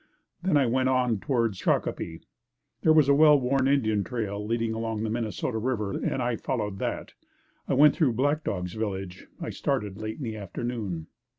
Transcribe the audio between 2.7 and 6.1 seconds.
There was a wellworn Indian trail leading along the Minnesota River